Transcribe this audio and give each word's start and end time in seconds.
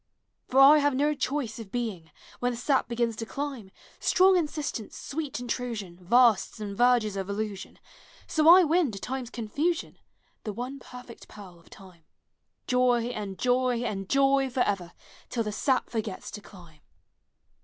For 0.47 0.59
I 0.59 0.79
have 0.79 0.95
no 0.95 1.13
choice 1.13 1.59
of 1.59 1.71
being, 1.71 2.09
When 2.39 2.53
the 2.53 2.57
sap 2.57 2.87
begins 2.87 3.15
to 3.17 3.25
climb,— 3.27 3.69
Strong 3.99 4.35
insistence, 4.35 4.97
sweet 4.97 5.39
intrusion, 5.39 5.99
Vasts 6.01 6.59
and 6.59 6.75
verges 6.75 7.15
of 7.15 7.29
illusion,— 7.29 7.77
So 8.35 8.49
I 8.49 8.63
win, 8.63 8.89
to 8.93 8.99
time's 8.99 9.29
eonfusion, 9.29 9.97
The 10.43 10.53
one 10.53 10.79
perfect 10.79 11.27
pearl 11.27 11.59
of 11.59 11.69
time, 11.69 12.03
Joy 12.65 13.09
and 13.13 13.37
joy 13.37 13.83
and 13.83 14.09
joy 14.09 14.49
forever, 14.49 14.93
Till 15.29 15.43
the 15.43 15.51
sap 15.51 15.91
forgets 15.91 16.31
to 16.31 16.41
climb! 16.41 16.79